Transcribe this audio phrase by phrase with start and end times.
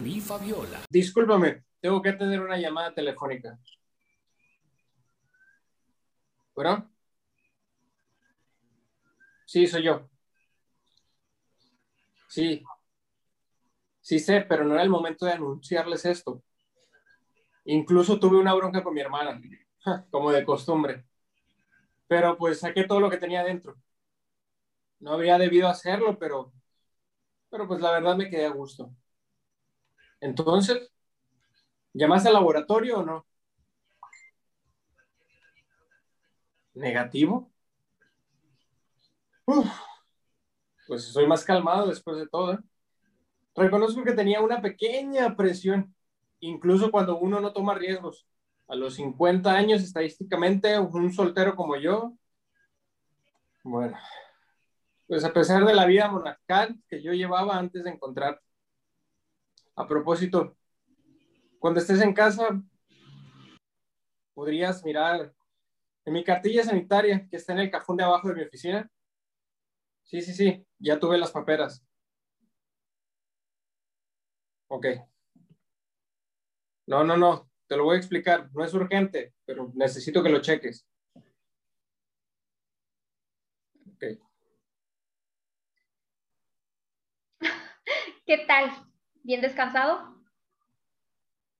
[0.00, 0.82] mi, Fabiola.
[0.90, 3.58] Discúlpame, tengo que atender una llamada telefónica.
[6.54, 6.90] ¿Bueno?
[9.46, 10.08] Sí, soy yo.
[12.28, 12.62] Sí.
[14.00, 16.42] Sí sé, pero no era el momento de anunciarles esto.
[17.64, 19.40] Incluso tuve una bronca con mi hermana,
[20.10, 21.04] como de costumbre.
[22.08, 23.76] Pero pues saqué todo lo que tenía dentro.
[25.00, 26.52] No habría debido hacerlo, pero,
[27.50, 28.94] pero pues la verdad me quedé a gusto.
[30.22, 30.88] Entonces,
[31.92, 33.26] ¿llamaste al laboratorio o no?
[36.74, 37.50] ¿Negativo?
[40.86, 42.54] pues soy más calmado después de todo.
[42.54, 42.58] ¿eh?
[43.56, 45.92] Reconozco que tenía una pequeña presión,
[46.38, 48.26] incluso cuando uno no toma riesgos.
[48.68, 52.14] A los 50 años, estadísticamente, un soltero como yo,
[53.64, 53.96] bueno,
[55.08, 58.40] pues a pesar de la vida monacal que yo llevaba antes de encontrar.
[59.74, 60.56] A propósito,
[61.58, 62.62] cuando estés en casa,
[64.34, 65.32] podrías mirar
[66.04, 68.90] en mi cartilla sanitaria que está en el cajón de abajo de mi oficina.
[70.02, 71.82] Sí, sí, sí, ya tuve las paperas.
[74.68, 74.86] Ok.
[76.86, 78.50] No, no, no, te lo voy a explicar.
[78.52, 80.86] No es urgente, pero necesito que lo cheques.
[83.86, 84.04] Ok.
[88.26, 88.91] ¿Qué tal?
[89.22, 90.16] ¿Bien descansado?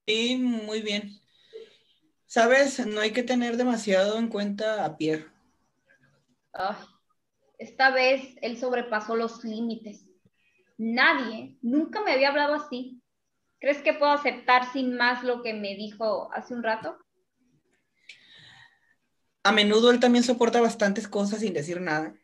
[0.07, 1.21] Sí, muy bien.
[2.27, 5.27] Sabes, no hay que tener demasiado en cuenta a Pierre.
[7.59, 10.07] esta vez él sobrepasó los límites.
[10.77, 13.01] Nadie nunca me había hablado así.
[13.61, 16.99] ¿Crees que puedo aceptar sin más lo que me dijo hace un rato?
[19.45, 22.15] A menudo él también soporta bastantes cosas sin decir nada.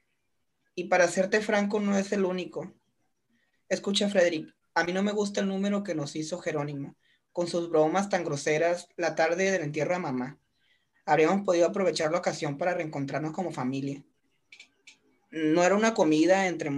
[0.74, 2.74] Y para serte franco, no es el único.
[3.68, 6.94] Escucha, Frederick, a mí no me gusta el número que nos hizo Jerónimo,
[7.32, 10.38] con sus bromas tan groseras la tarde del entierro de mamá.
[11.04, 14.04] Habríamos podido aprovechar la ocasión para reencontrarnos como familia.
[15.32, 16.70] No era una comida entre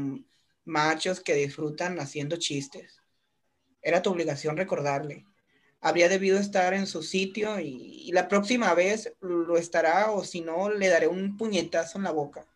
[0.65, 3.03] machos que disfrutan haciendo chistes.
[3.83, 5.27] Era tu obligación recordarle.
[5.83, 10.41] Habría debido estar en su sitio y, y la próxima vez lo estará o si
[10.41, 12.47] no, le daré un puñetazo en la boca.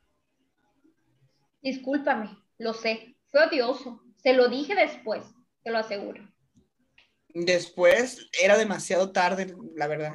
[1.61, 4.01] Discúlpame, lo sé, fue odioso.
[4.25, 5.23] Se lo dije después,
[5.65, 6.23] te lo aseguro.
[7.29, 10.15] Después era demasiado tarde, la verdad.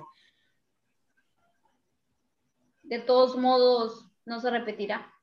[2.84, 5.14] De todos modos, no se repetirá.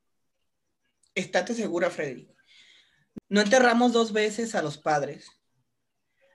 [1.15, 2.29] Estate segura, Freddy.
[3.29, 5.31] No enterramos dos veces a los padres.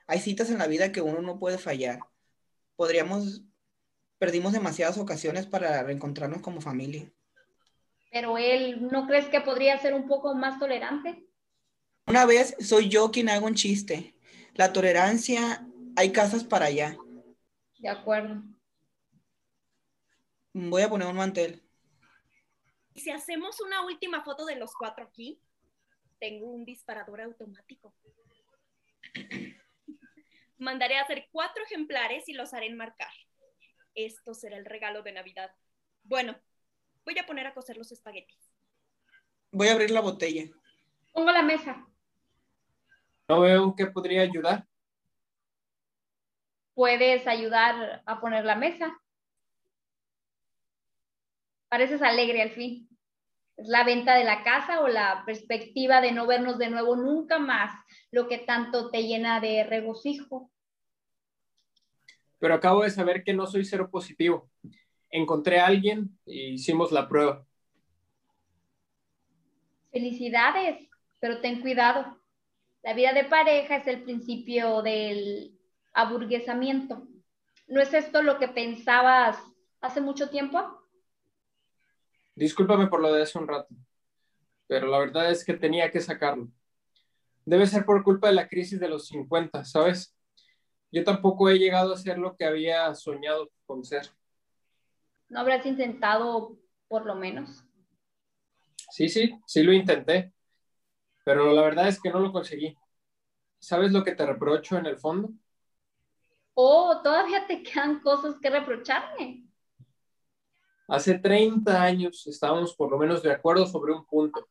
[0.07, 1.99] Hay citas en la vida que uno no puede fallar.
[2.75, 3.43] Podríamos,
[4.17, 7.11] perdimos demasiadas ocasiones para reencontrarnos como familia.
[8.11, 11.30] Pero él, ¿no crees que podría ser un poco más tolerante?
[12.11, 14.13] Una vez soy yo quien hago un chiste.
[14.55, 16.97] La tolerancia, hay casas para allá.
[17.79, 18.43] De acuerdo.
[20.51, 21.63] Voy a poner un mantel.
[22.93, 25.39] ¿Y si hacemos una última foto de los cuatro aquí?
[26.19, 27.95] Tengo un disparador automático.
[30.57, 33.13] Mandaré a hacer cuatro ejemplares y los haré enmarcar.
[33.95, 35.55] Esto será el regalo de Navidad.
[36.03, 36.37] Bueno,
[37.05, 38.51] voy a poner a cocer los espaguetis.
[39.53, 40.51] Voy a abrir la botella.
[41.13, 41.87] Pongo la mesa.
[43.31, 44.67] No veo que podría ayudar.
[46.73, 48.99] Puedes ayudar a poner la mesa.
[51.69, 52.89] Pareces alegre al fin.
[53.55, 57.39] ¿Es la venta de la casa o la perspectiva de no vernos de nuevo nunca
[57.39, 57.71] más
[58.11, 60.51] lo que tanto te llena de regocijo?
[62.37, 64.49] Pero acabo de saber que no soy cero positivo.
[65.09, 67.45] Encontré a alguien y hicimos la prueba.
[69.89, 70.89] Felicidades,
[71.21, 72.20] pero ten cuidado.
[72.83, 75.55] La vida de pareja es el principio del
[75.93, 77.07] aburguesamiento.
[77.67, 79.37] ¿No es esto lo que pensabas
[79.81, 80.81] hace mucho tiempo?
[82.33, 83.75] Discúlpame por lo de hace un rato,
[84.67, 86.49] pero la verdad es que tenía que sacarlo.
[87.45, 90.15] Debe ser por culpa de la crisis de los 50, ¿sabes?
[90.91, 94.09] Yo tampoco he llegado a ser lo que había soñado con ser.
[95.29, 96.57] ¿No habrás intentado
[96.87, 97.63] por lo menos?
[98.89, 100.33] Sí, sí, sí lo intenté
[101.23, 102.77] pero la verdad es que no lo conseguí.
[103.59, 105.31] ¿Sabes lo que te reprocho en el fondo?
[106.55, 109.43] Oh, todavía te quedan cosas que reprocharme.
[110.87, 114.47] Hace 30 años estábamos por lo menos de acuerdo sobre un punto,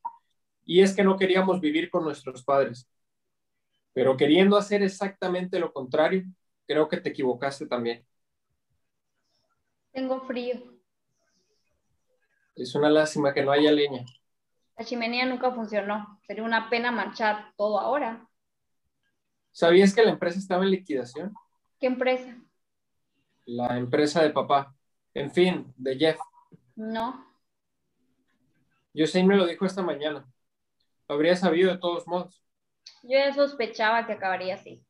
[0.66, 2.88] y es que no queríamos vivir con nuestros padres.
[3.92, 6.24] Pero queriendo hacer exactamente lo contrario,
[6.66, 8.04] creo que te equivocaste también.
[9.92, 10.56] Tengo frío.
[12.54, 14.04] Es una lástima que no haya leña.
[14.76, 16.20] La chimenea nunca funcionó.
[16.26, 18.26] Sería una pena marchar todo ahora.
[19.52, 21.34] ¿Sabías que la empresa estaba en liquidación?
[21.78, 22.36] ¿Qué empresa?
[23.46, 24.74] La empresa de papá.
[25.12, 26.18] En fin, de Jeff.
[26.76, 27.26] No.
[28.94, 30.26] Josein me lo dijo esta mañana.
[31.08, 32.42] Lo habría sabido de todos modos.
[33.02, 34.84] Yo ya sospechaba que acabaría así.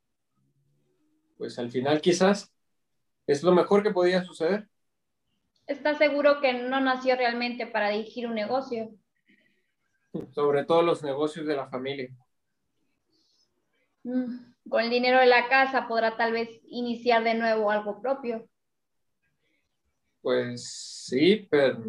[1.37, 2.53] Pues al final quizás
[3.25, 4.69] es lo mejor que podía suceder.
[5.65, 8.91] ¿Estás seguro que no nació realmente para dirigir un negocio?
[10.31, 12.09] Sobre todo los negocios de la familia.
[14.03, 18.47] Mm, Con el dinero de la casa podrá tal vez iniciar de nuevo algo propio.
[20.21, 21.83] Pues sí, pero...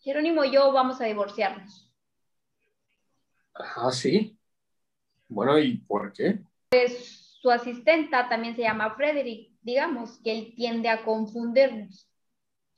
[0.00, 1.90] Jerónimo y yo vamos a divorciarnos.
[3.54, 4.38] Ah, sí.
[5.28, 6.40] Bueno, ¿y por qué?
[7.40, 9.52] Su asistenta también se llama Frederick.
[9.62, 12.08] Digamos que él tiende a confundirnos.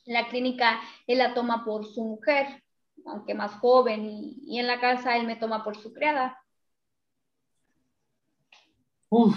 [0.05, 2.63] La clínica él la toma por su mujer,
[3.07, 6.39] aunque más joven, y, y en la casa él me toma por su criada.
[9.09, 9.37] Uf.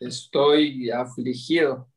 [0.00, 1.88] Estoy afligido.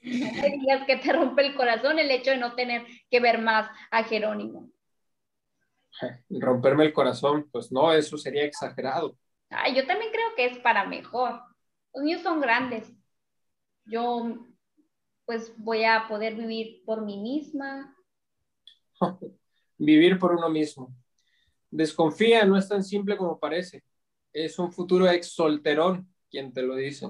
[0.00, 4.04] Digas que te rompe el corazón el hecho de no tener que ver más a
[4.04, 4.70] Jerónimo.
[6.28, 9.16] Romperme el corazón, pues no, eso sería exagerado.
[9.48, 11.40] Ay, yo también creo que es para mejor.
[11.94, 12.92] Los niños son grandes.
[13.84, 14.36] Yo,
[15.24, 17.96] pues, voy a poder vivir por mí misma.
[19.78, 20.94] Vivir por uno mismo.
[21.70, 23.84] Desconfía, no es tan simple como parece.
[24.32, 27.08] Es un futuro ex solterón quien te lo dice.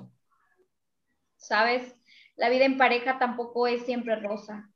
[1.37, 1.95] ¿Sabes?
[2.37, 4.71] La vida en pareja tampoco es siempre rosa.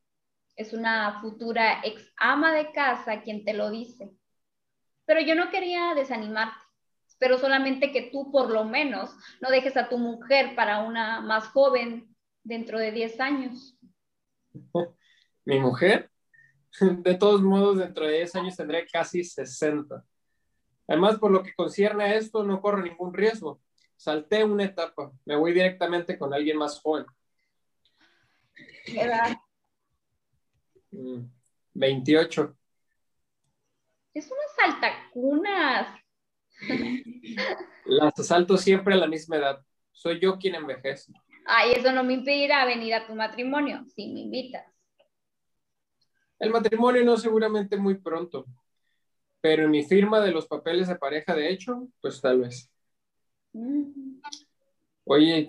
[0.56, 4.10] Es una futura ex ama de casa quien te lo dice.
[5.06, 6.60] Pero yo no quería desanimarte.
[7.06, 9.10] Espero solamente que tú por lo menos
[9.40, 12.14] no dejes a tu mujer para una más joven
[12.44, 13.76] dentro de 10 años.
[15.44, 16.10] ¿Mi mujer?
[17.02, 20.04] De todos modos, dentro de 10 años tendré casi 60.
[20.86, 23.60] Además, por lo que concierne a esto, no corro ningún riesgo.
[23.96, 27.04] Salté una etapa, me voy directamente con alguien más joven.
[28.84, 29.36] ¿Qué edad?
[30.90, 31.24] Mm,
[31.74, 32.56] 28.
[34.14, 36.00] Es una saltacunas.
[37.84, 39.64] Las asalto siempre a la misma edad.
[39.92, 41.12] Soy yo quien envejece.
[41.46, 44.64] Ay, eso no me impedirá venir a tu matrimonio, si me invitas.
[46.38, 48.46] El matrimonio no seguramente muy pronto,
[49.40, 52.70] pero en mi firma de los papeles de pareja, de hecho, pues tal vez.
[53.52, 54.20] Mm.
[55.04, 55.48] Oye,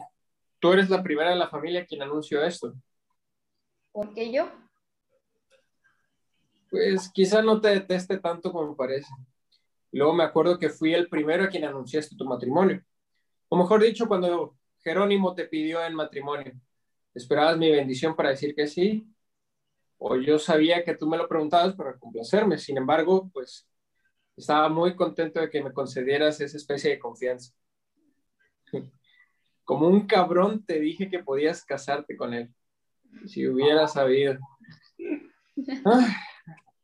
[0.60, 2.74] tú eres la primera de la familia quien anunció esto.
[3.92, 4.50] ¿Por qué yo?
[6.70, 9.12] Pues quizá no te deteste tanto como parece.
[9.92, 12.84] Luego me acuerdo que fui el primero a quien anunciaste tu matrimonio.
[13.48, 16.54] O mejor dicho, cuando Jerónimo te pidió en matrimonio.
[17.14, 19.08] ¿Esperabas mi bendición para decir que sí?
[20.00, 22.58] O yo sabía que tú me lo preguntabas para complacerme.
[22.58, 23.68] Sin embargo, pues
[24.36, 27.54] estaba muy contento de que me concedieras esa especie de confianza.
[29.66, 32.50] Como un cabrón te dije que podías casarte con él.
[33.28, 34.40] Si hubiera sabido.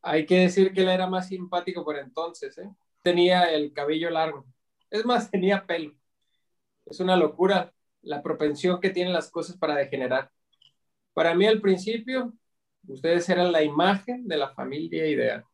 [0.02, 2.70] Hay que decir que él era más simpático por entonces, ¿eh?
[3.02, 4.46] Tenía el cabello largo.
[4.90, 5.96] Es más, tenía pelo.
[6.86, 10.32] Es una locura la propensión que tienen las cosas para degenerar.
[11.14, 12.34] Para mí al principio,
[12.88, 15.46] ustedes eran la imagen de la familia ideal.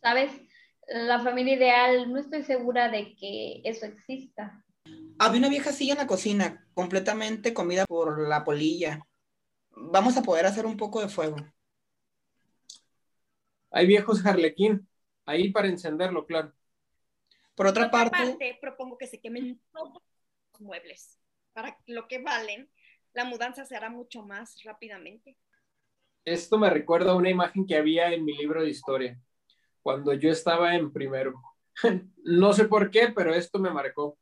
[0.00, 0.32] ¿Sabes?
[0.86, 4.64] La familia ideal, no estoy segura de que eso exista.
[5.18, 9.00] Había una vieja silla en la cocina, completamente comida por la polilla.
[9.70, 11.36] Vamos a poder hacer un poco de fuego.
[13.70, 14.88] Hay viejos harlequín
[15.26, 16.52] ahí para encenderlo, claro.
[17.54, 20.02] Por otra Por otra parte, parte, propongo que se quemen todos
[20.52, 21.18] los muebles.
[21.52, 22.70] Para lo que valen,
[23.12, 25.36] la mudanza se hará mucho más rápidamente.
[26.32, 29.18] Esto me recuerda a una imagen que había en mi libro de historia,
[29.82, 31.34] cuando yo estaba en primero.
[32.24, 34.18] No sé por qué, pero esto me marcó.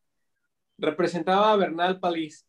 [0.79, 2.47] Representaba a Bernal Palís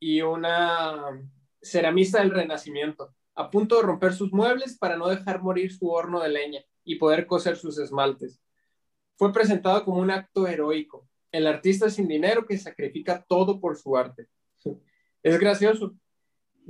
[0.00, 1.22] y una
[1.62, 6.20] ceramista del Renacimiento, a punto de romper sus muebles para no dejar morir su horno
[6.20, 8.40] de leña y poder coser sus esmaltes.
[9.16, 13.96] Fue presentado como un acto heroico, el artista sin dinero que sacrifica todo por su
[13.96, 14.26] arte.
[15.22, 15.94] Es gracioso.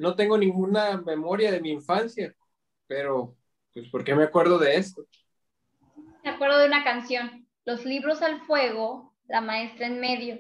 [0.01, 2.35] No tengo ninguna memoria de mi infancia,
[2.87, 3.37] pero
[3.75, 5.05] pues ¿por qué me acuerdo de esto?
[6.25, 10.39] Me acuerdo de una canción, Los libros al fuego, la maestra en medio.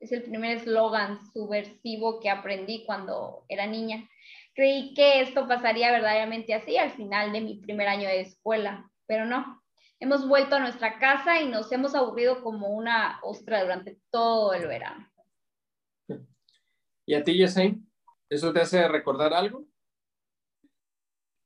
[0.00, 4.08] Es el primer eslogan subversivo que aprendí cuando era niña.
[4.54, 9.26] Creí que esto pasaría verdaderamente así al final de mi primer año de escuela, pero
[9.26, 9.62] no.
[10.00, 14.66] Hemos vuelto a nuestra casa y nos hemos aburrido como una ostra durante todo el
[14.66, 15.06] verano.
[17.04, 17.91] ¿Y a ti, Yesen?
[18.32, 19.66] ¿Eso te hace recordar algo?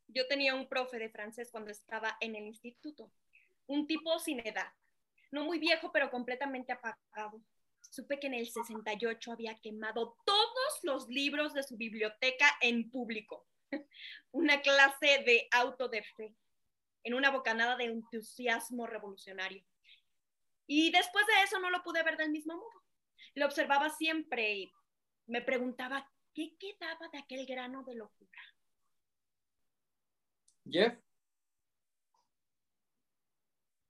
[0.07, 3.11] Yo tenía un profe de francés cuando estaba en el instituto,
[3.67, 4.73] un tipo sin edad.
[5.33, 7.43] no muy viejo, pero completamente apagado.
[7.81, 13.49] Supe que en el 68 había quemado todos los libros de su biblioteca en público.
[14.31, 16.37] Una clase de auto de fe,
[17.03, 19.65] en una bocanada de entusiasmo revolucionario.
[20.69, 22.85] Y después de eso no lo pude ver del mismo modo.
[23.35, 24.73] Lo observaba siempre y
[25.27, 28.43] me preguntaba qué quedaba de aquel grano de locura.
[30.67, 30.99] Jeff,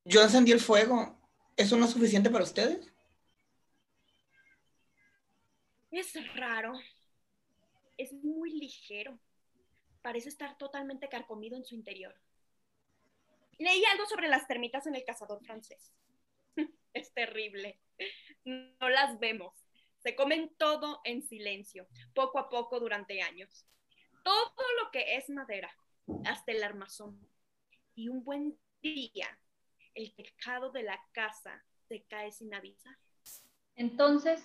[0.05, 1.19] Yo encendí el fuego.
[1.57, 2.95] ¿Eso no es suficiente para ustedes?
[5.91, 6.75] Es raro.
[7.97, 9.19] Es muy ligero.
[10.03, 12.15] Parece estar totalmente carcomido en su interior.
[13.59, 15.93] Leí algo sobre las termitas en el cazador francés.
[16.95, 17.81] es terrible.
[18.45, 19.66] No las vemos.
[20.07, 23.67] Se comen todo en silencio, poco a poco durante años.
[24.23, 25.69] Todo lo que es madera,
[26.25, 27.29] hasta el armazón.
[27.97, 29.27] Y un buen día,
[29.97, 32.97] el tejado de la casa se cae sin avisar.
[33.75, 34.45] Entonces,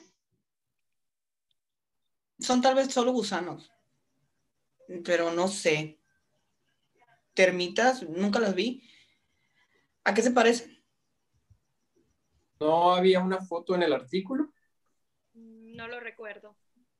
[2.39, 3.71] Son tal vez solo gusanos.
[5.05, 5.99] Pero no sé.
[7.35, 8.89] Termitas, nunca las vi.
[10.05, 10.83] ¿A qué se parecen?
[12.59, 14.51] ¿no había una foto en el artículo?
[15.81, 16.55] No lo recuerdo.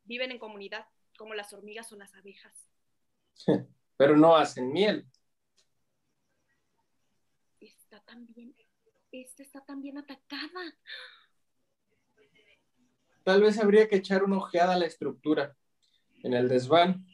[0.05, 2.67] Viven en comunidad, como las hormigas o las abejas.
[3.95, 5.07] Pero no hacen miel.
[7.59, 8.55] Está también,
[9.11, 10.75] esta está también atacada.
[13.23, 15.55] Tal vez habría que echar una ojeada a la estructura.
[16.23, 17.05] En el desván.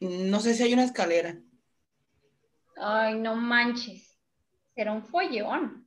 [0.00, 1.40] No sé si hay una escalera.
[2.78, 4.18] ay, no manches.
[4.74, 5.85] Será un follón.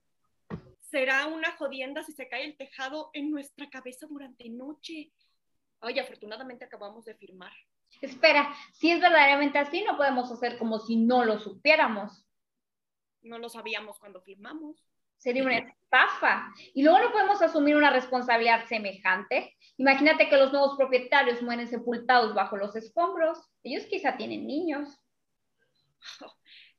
[0.89, 5.11] Será una jodienda si se cae el tejado en nuestra cabeza durante noche.
[5.81, 7.51] Ay, afortunadamente acabamos de firmar.
[8.01, 12.25] Espera, si es verdaderamente así, no podemos hacer como si no lo supiéramos.
[13.21, 14.83] No lo sabíamos cuando firmamos.
[15.17, 16.51] Sería una estafa.
[16.73, 19.55] Y luego no podemos asumir una responsabilidad semejante.
[19.77, 23.37] Imagínate que los nuevos propietarios mueren sepultados bajo los escombros.
[23.61, 24.89] Ellos quizá tienen niños.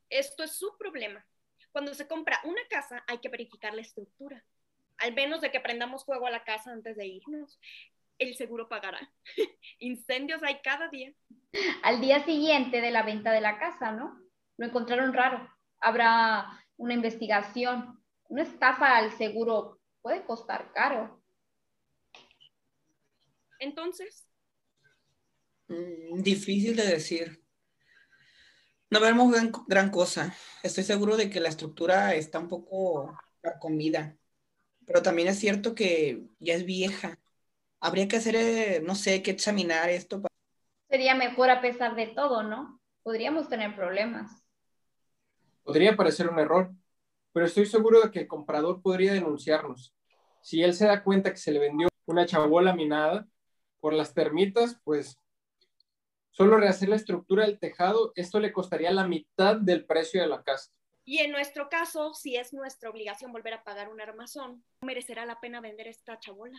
[0.08, 1.24] Esto es su problema.
[1.72, 4.44] Cuando se compra una casa hay que verificar la estructura.
[4.98, 7.58] Al menos de que prendamos fuego a la casa antes de irnos.
[8.18, 9.10] El seguro pagará.
[9.78, 11.12] Incendios hay cada día.
[11.82, 14.20] Al día siguiente de la venta de la casa, ¿no?
[14.58, 15.48] Lo encontraron raro.
[15.80, 16.46] Habrá
[16.76, 18.02] una investigación.
[18.28, 21.22] Una estafa al seguro puede costar caro.
[23.58, 24.30] Entonces,
[25.70, 27.39] Mm, difícil de decir.
[28.90, 30.34] No vemos gran, gran cosa.
[30.62, 33.16] Estoy seguro de que la estructura está un poco
[33.60, 34.16] comida.
[34.86, 37.18] Pero también es cierto que ya es vieja.
[37.80, 40.20] Habría que hacer, eh, no sé, que examinar esto.
[40.20, 40.28] pa-
[40.88, 42.80] Sería mejor a pesar de todo, ¿no?
[43.04, 44.42] Podríamos tener problemas.
[45.62, 46.72] Podría parecer un error,
[47.32, 49.94] pero estoy seguro de que el comprador podría denunciarnos.
[50.42, 53.28] Si él se da cuenta que se le vendió una chabola minada
[53.78, 55.16] por las termitas, pues
[56.30, 60.42] solo rehacer la estructura del tejado, esto le costaría la mitad del precio de la
[60.42, 60.70] casa.
[61.04, 65.40] y en nuestro caso, si es nuestra obligación volver a pagar un armazón, merecerá la
[65.40, 66.58] pena vender esta chabola.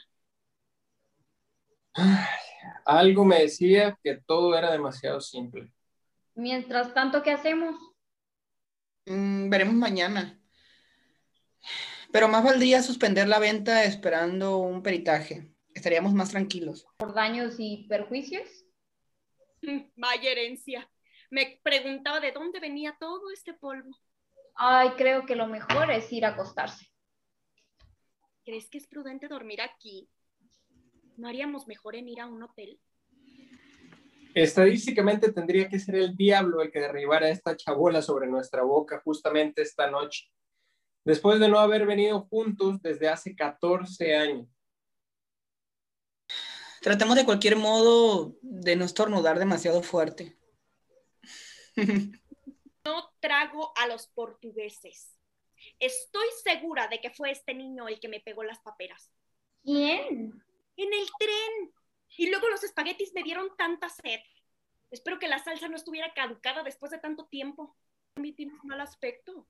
[2.86, 5.72] Algo me decía que todo era demasiado simple.
[6.36, 7.76] Mientras tanto, ¿qué hacemos?
[9.06, 10.40] Mm, veremos mañana.
[12.12, 15.50] Pero más valdría suspender la venta esperando un peritaje.
[15.74, 16.86] Estaríamos más tranquilos.
[16.98, 18.66] ¿Por daños y perjuicios?
[19.96, 20.90] Vaya herencia.
[21.30, 23.92] Me preguntaba de dónde venía todo este polvo.
[24.56, 26.88] Ay, creo que lo mejor es ir a acostarse.
[28.44, 30.10] ¿Crees que es prudente dormir aquí?
[31.18, 32.80] ¿No haríamos mejor en ir a un hotel?
[34.34, 39.62] Estadísticamente tendría que ser el diablo el que derribara esta chabola sobre nuestra boca justamente
[39.62, 40.30] esta noche,
[41.04, 44.48] después de no haber venido juntos desde hace 14 años.
[46.82, 50.38] Tratemos de cualquier modo de no estornudar demasiado fuerte.
[52.84, 55.16] No trago a los portugueses.
[55.80, 59.12] Estoy segura de que fue este niño el que me pegó las paperas.
[59.64, 60.44] ¿Quién?
[60.78, 61.74] En el tren.
[62.18, 64.20] Y luego los espaguetis me dieron tanta sed.
[64.90, 67.78] Espero que la salsa no estuviera caducada después de tanto tiempo.
[68.16, 69.48] A mí tienes mal aspecto.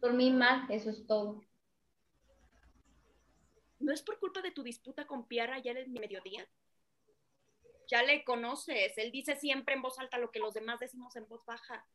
[0.00, 1.42] Dormí mal, eso es todo.
[3.84, 6.48] ¿No es por culpa de tu disputa con Pierre ayer en mediodía?
[7.86, 8.96] Ya le conoces.
[8.96, 11.86] Él dice siempre en voz alta lo que los demás decimos en voz baja.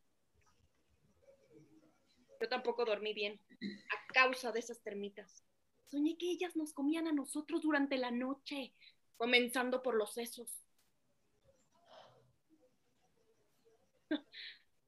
[2.40, 3.42] Yo tampoco dormí bien
[3.90, 5.44] a causa de esas termitas.
[5.88, 8.72] Soñé que ellas nos comían a nosotros durante la noche,
[9.18, 10.64] comenzando por los sesos.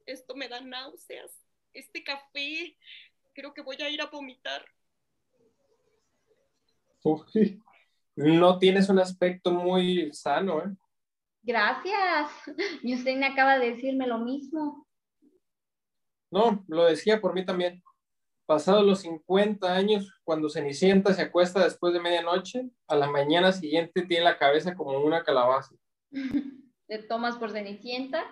[0.06, 1.32] Esto me da náuseas.
[1.74, 2.76] Este café,
[3.32, 4.64] creo que voy a ir a vomitar.
[7.02, 7.60] Uy,
[8.16, 10.76] no tienes un aspecto muy sano, ¿eh?
[11.42, 12.30] Gracias.
[12.82, 14.86] Y usted me acaba de decirme lo mismo.
[16.30, 17.82] No, lo decía por mí también.
[18.46, 24.02] Pasados los 50 años, cuando Cenicienta se acuesta después de medianoche, a la mañana siguiente
[24.02, 25.74] tiene la cabeza como una calabaza.
[26.86, 28.24] ¿Te tomas por Cenicienta?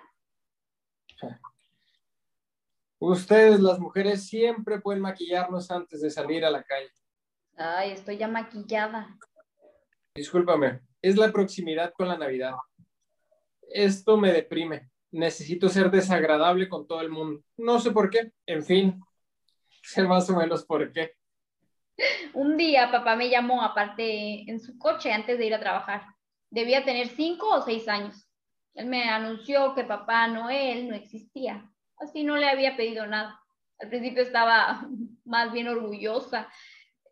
[2.98, 6.90] Ustedes, las mujeres, siempre pueden maquillarnos antes de salir a la calle.
[7.62, 9.18] Ay, estoy ya maquillada.
[10.14, 12.54] Discúlpame, es la proximidad con la Navidad.
[13.68, 14.88] Esto me deprime.
[15.10, 17.42] Necesito ser desagradable con todo el mundo.
[17.58, 18.32] No sé por qué.
[18.46, 18.98] En fin,
[19.82, 21.12] sé más o menos por qué.
[22.32, 26.06] Un día papá me llamó aparte en su coche antes de ir a trabajar.
[26.48, 28.26] Debía tener cinco o seis años.
[28.72, 31.70] Él me anunció que papá Noel no existía.
[31.98, 33.38] Así no le había pedido nada.
[33.78, 34.88] Al principio estaba
[35.26, 36.48] más bien orgullosa.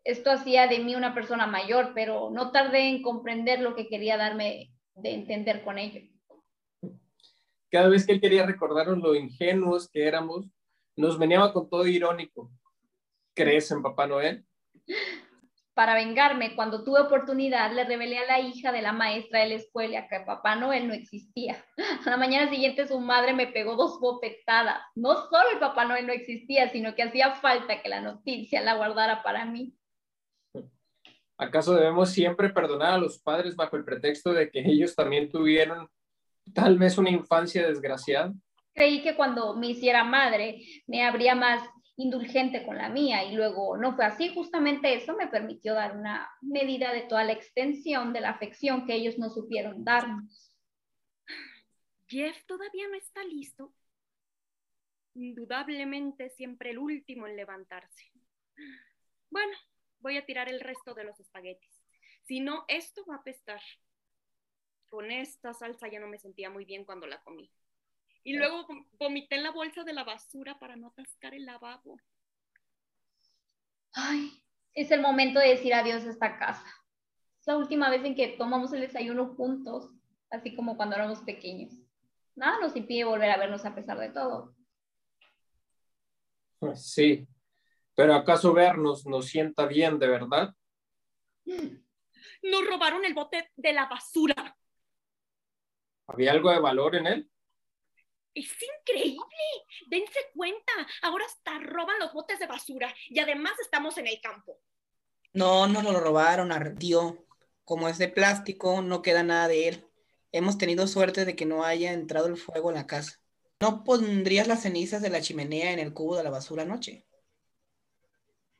[0.03, 4.17] Esto hacía de mí una persona mayor, pero no tardé en comprender lo que quería
[4.17, 6.01] darme de entender con ello.
[7.71, 10.47] Cada vez que él quería recordarnos lo ingenuos que éramos,
[10.95, 12.51] nos venía con todo irónico.
[13.35, 14.45] ¿Crees en Papá Noel?
[15.79, 19.55] Para vengarme, cuando tuve oportunidad, le revelé a la hija de la maestra de la
[19.55, 21.63] escuela que Papá Noel no existía.
[22.05, 24.81] A la mañana siguiente su madre me pegó dos bofetadas.
[24.95, 28.75] No solo el Papá Noel no existía, sino que hacía falta que la noticia la
[28.75, 29.73] guardara para mí.
[31.39, 35.87] ¿Acaso debemos siempre perdonar a los padres bajo el pretexto de que ellos también tuvieron
[36.53, 38.33] tal vez una infancia desgraciada?
[38.73, 41.63] Creí que cuando me hiciera madre me habría más
[41.95, 44.33] indulgente con la mía y luego no fue así.
[44.33, 48.95] Justamente eso me permitió dar una medida de toda la extensión de la afección que
[48.95, 50.51] ellos no supieron darnos.
[52.05, 53.73] Jeff todavía no está listo.
[55.15, 58.11] Indudablemente siempre el último en levantarse.
[59.29, 59.55] Bueno,
[59.99, 61.81] voy a tirar el resto de los espaguetis.
[62.23, 63.61] Si no, esto va a apestar.
[64.89, 67.51] Con esta salsa ya no me sentía muy bien cuando la comí.
[68.23, 68.67] Y luego
[68.99, 71.99] vomité en la bolsa de la basura para no atascar el lavabo.
[73.93, 76.65] Ay, es el momento de decir adiós a esta casa.
[77.39, 79.91] Es la última vez en que tomamos el desayuno juntos,
[80.29, 81.73] así como cuando éramos pequeños.
[82.35, 84.55] Nada nos impide volver a vernos a pesar de todo.
[86.75, 87.27] Sí,
[87.99, 90.55] pero ¿acaso vernos nos sienta bien de verdad?
[91.43, 94.55] Nos robaron el bote de la basura.
[96.07, 97.31] ¿Había algo de valor en él?
[98.33, 99.25] Es increíble.
[99.89, 100.71] Dense cuenta.
[101.01, 104.61] Ahora hasta roban los botes de basura y además estamos en el campo.
[105.33, 107.25] No, no lo robaron, ardió.
[107.65, 109.87] Como es de plástico, no queda nada de él.
[110.31, 113.19] Hemos tenido suerte de que no haya entrado el fuego en la casa.
[113.59, 117.08] ¿No pondrías las cenizas de la chimenea en el cubo de la basura anoche?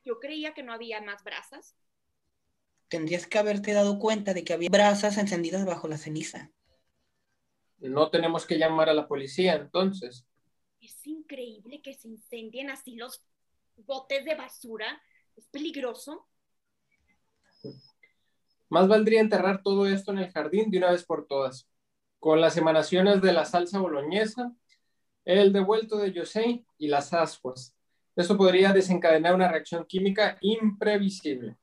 [0.04, 1.76] Yo creía que no había más brasas.
[2.88, 6.50] Tendrías que haberte dado cuenta de que había brasas encendidas bajo la ceniza.
[7.78, 10.26] No tenemos que llamar a la policía entonces.
[10.80, 13.22] Es increíble que se incendien así los
[13.76, 15.00] botes de basura.
[15.36, 16.26] Es peligroso.
[18.68, 21.68] Más valdría enterrar todo esto en el jardín de una vez por todas,
[22.18, 24.54] con las emanaciones de la salsa boloñesa,
[25.24, 27.76] el devuelto de José y las ascuas.
[28.20, 31.56] Esto podría desencadenar una reacción química imprevisible.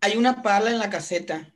[0.00, 1.52] Hay una pala en la caseta.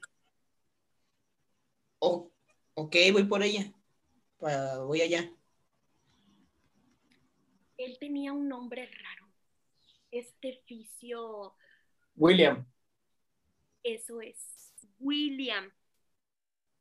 [1.99, 2.33] O-
[2.75, 3.73] ok, voy por ella.
[4.39, 5.31] Voy allá.
[7.77, 9.33] Él tenía un nombre raro.
[10.11, 11.55] Este oficio,
[12.17, 12.67] William,
[13.83, 14.37] eso es
[14.99, 15.73] William.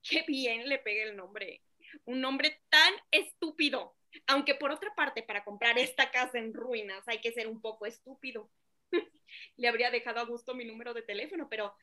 [0.04, 1.64] Qué bien le pegué el nombre.
[2.06, 3.96] Un nombre tan estúpido.
[4.28, 7.86] Aunque por otra parte, para comprar esta casa en ruinas hay que ser un poco
[7.86, 8.50] estúpido.
[9.58, 11.74] Le habría dejado a gusto mi número de teléfono, pero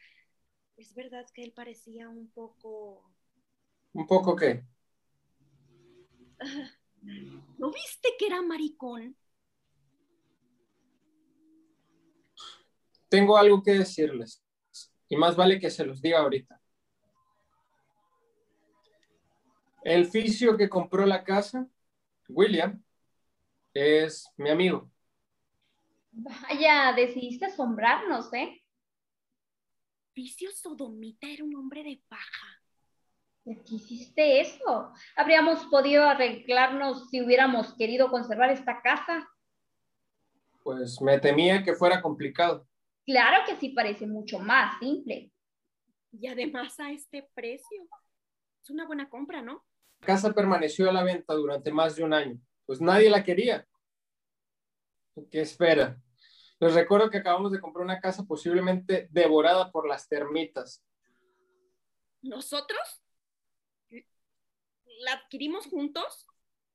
[0.76, 3.10] es verdad que él parecía un poco...
[3.92, 4.62] un poco qué.
[7.58, 9.16] ¿No viste que era maricón?
[13.08, 14.44] Tengo algo que decirles
[15.08, 16.60] y más vale que se los diga ahorita.
[19.82, 21.66] El fisio que compró la casa,
[22.28, 22.82] William,
[23.72, 24.90] es mi amigo.
[26.12, 28.62] Vaya, decidiste asombrarnos, ¿eh?
[30.14, 32.62] Vicio Sodomita era un hombre de paja.
[33.44, 34.92] ¿Por qué hiciste eso?
[35.16, 39.28] Habríamos podido arreglarnos si hubiéramos querido conservar esta casa.
[40.62, 42.66] Pues me temía que fuera complicado.
[43.06, 45.32] Claro que sí parece mucho más simple.
[46.12, 47.88] Y además a este precio.
[48.62, 49.64] Es una buena compra, ¿no?
[50.00, 53.66] La casa permaneció a la venta durante más de un año, pues nadie la quería.
[55.30, 56.00] ¿Qué espera?
[56.60, 60.84] Les recuerdo que acabamos de comprar una casa posiblemente devorada por las termitas.
[62.22, 63.02] ¿Nosotros?
[65.00, 66.26] ¿La adquirimos juntos?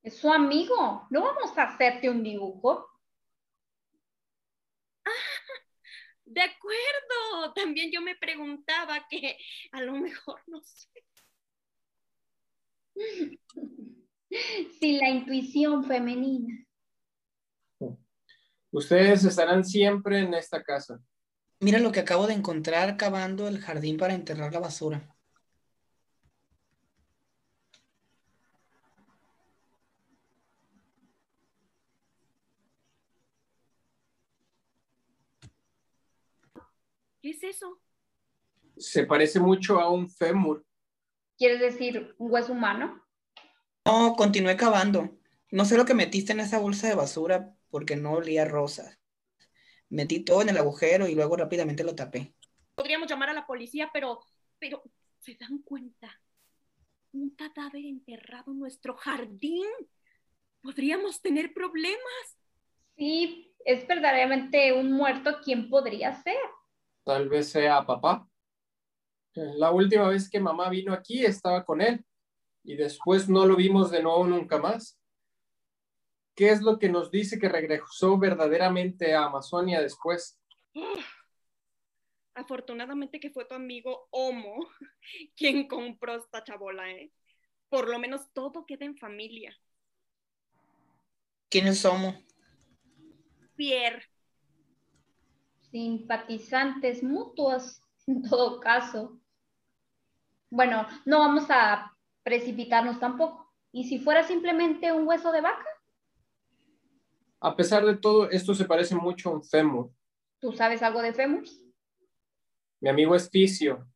[0.02, 1.06] Es su amigo.
[1.10, 2.90] ¿No vamos a hacerte un dibujo?
[5.06, 5.12] Ah,
[6.26, 7.54] de acuerdo.
[7.54, 9.38] También yo me preguntaba que
[9.72, 11.06] a lo mejor no sé.
[14.80, 16.66] Sí, la intuición femenina.
[18.72, 21.00] Ustedes estarán siempre en esta casa.
[21.60, 25.16] Mira lo que acabo de encontrar cavando el jardín para enterrar la basura.
[37.22, 37.80] ¿Qué es eso?
[38.76, 40.66] Se parece mucho a un fémur.
[41.44, 43.04] ¿Quieres decir un hueso humano?
[43.84, 45.10] No, continué cavando.
[45.52, 48.98] No sé lo que metiste en esa bolsa de basura porque no olía rosas.
[49.90, 52.34] Metí todo en el agujero y luego rápidamente lo tapé.
[52.76, 54.22] Podríamos llamar a la policía, pero,
[54.58, 54.84] pero,
[55.20, 56.18] ¿se dan cuenta?
[57.12, 59.68] Un cadáver enterrado en nuestro jardín.
[60.62, 62.38] Podríamos tener problemas.
[62.96, 65.40] Sí, es verdaderamente un muerto.
[65.44, 66.40] ¿Quién podría ser?
[67.04, 68.30] Tal vez sea papá.
[69.36, 72.06] La última vez que mamá vino aquí estaba con él
[72.64, 75.00] y después no lo vimos de nuevo nunca más.
[76.36, 80.40] ¿Qué es lo que nos dice que regresó verdaderamente a Amazonia después?
[82.36, 84.68] Afortunadamente que fue tu amigo Homo
[85.36, 87.12] quien compró esta chabola, ¿eh?
[87.70, 89.56] Por lo menos todo queda en familia.
[91.50, 92.16] ¿Quién es Homo?
[93.56, 94.04] Pierre.
[95.72, 99.20] Simpatizantes mutuos, en todo caso.
[100.56, 103.52] Bueno, no vamos a precipitarnos tampoco.
[103.72, 105.66] ¿Y si fuera simplemente un hueso de vaca?
[107.40, 109.92] A pesar de todo, esto se parece mucho a un fémur.
[110.40, 111.60] ¿Tú sabes algo de fémurs?
[112.80, 113.88] Mi amigo es fisio.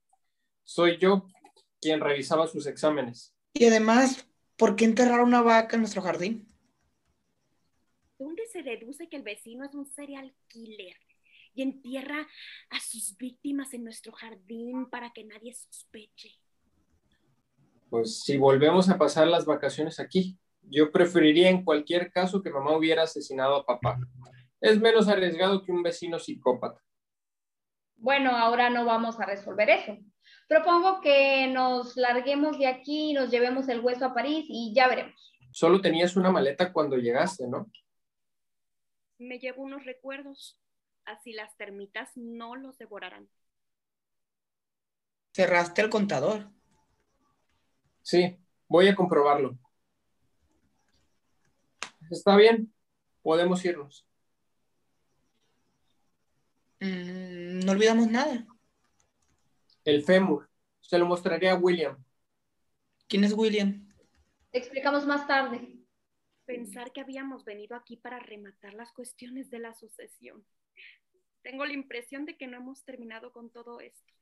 [0.63, 1.27] Soy yo
[1.79, 3.35] quien revisaba sus exámenes.
[3.53, 6.47] Y además, ¿por qué enterrar una vaca en nuestro jardín?
[8.17, 10.97] ¿Dónde se deduce que el vecino es un serial killer
[11.53, 12.27] y entierra
[12.71, 16.31] a sus víctimas en nuestro jardín para que nadie sospeche?
[17.89, 22.75] Pues si volvemos a pasar las vacaciones aquí, yo preferiría en cualquier caso que mamá
[22.75, 23.97] hubiera asesinado a papá.
[24.59, 26.81] Es menos arriesgado que un vecino psicópata.
[27.95, 29.97] Bueno, ahora no vamos a resolver eso.
[30.47, 35.33] Propongo que nos larguemos de aquí, nos llevemos el hueso a París y ya veremos.
[35.51, 37.71] Solo tenías una maleta cuando llegaste, ¿no?
[39.17, 40.59] Me llevo unos recuerdos.
[41.05, 43.29] Así las termitas no los devorarán.
[45.33, 46.51] Cerraste el contador.
[48.07, 48.37] Sí,
[48.69, 49.59] voy a comprobarlo.
[52.09, 52.73] Está bien,
[53.21, 54.07] podemos irnos.
[56.79, 58.47] Mm, no olvidamos nada.
[59.83, 60.49] El fémur.
[60.79, 62.01] Se lo mostraré a William.
[63.09, 63.85] ¿Quién es William?
[64.51, 65.75] Te explicamos más tarde.
[66.45, 70.45] Pensar que habíamos venido aquí para rematar las cuestiones de la sucesión.
[71.41, 74.13] Tengo la impresión de que no hemos terminado con todo esto.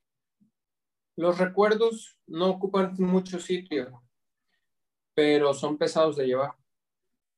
[1.16, 4.04] Los recuerdos no ocupan mucho sitio,
[5.14, 6.56] pero son pesados de llevar.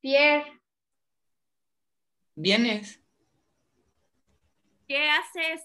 [0.00, 0.60] Pierre.
[2.34, 3.02] ¿Vienes?
[4.86, 5.62] ¿Qué haces?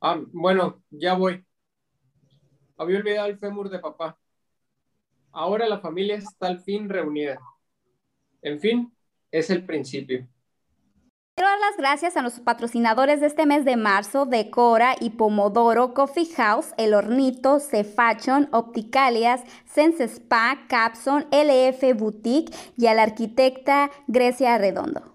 [0.00, 1.44] Ah, bueno, ya voy.
[2.76, 4.18] Había olvidado el fémur de papá.
[5.32, 7.40] Ahora la familia está al fin reunida.
[8.42, 8.92] En fin,
[9.30, 10.26] es el principio.
[11.42, 15.92] Quiero dar las gracias a nuestros patrocinadores de este mes de marzo, Decora y Pomodoro
[15.92, 23.90] Coffee House, El Hornito, Cefachon, Opticalias, Sense Spa, Capson, LF Boutique y a la arquitecta
[24.06, 25.11] Grecia Redondo.